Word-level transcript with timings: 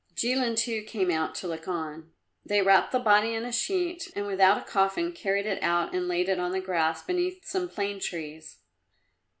Jilin, 0.15 0.55
too, 0.57 0.81
came 0.81 1.11
out 1.11 1.35
to 1.35 1.47
look 1.47 1.67
on. 1.67 2.11
They 2.43 2.63
wrapped 2.63 2.91
the 2.91 2.97
body 2.97 3.35
in 3.35 3.45
a 3.45 3.51
sheet 3.51 4.11
and 4.15 4.25
without 4.25 4.57
a 4.57 4.63
coffin 4.67 5.11
carried 5.11 5.45
it 5.45 5.61
out 5.61 5.93
and 5.93 6.07
laid 6.07 6.27
it 6.27 6.39
on 6.39 6.53
the 6.53 6.59
grass 6.59 7.03
beneath 7.03 7.45
some 7.45 7.69
plane 7.69 7.99
trees. 7.99 8.63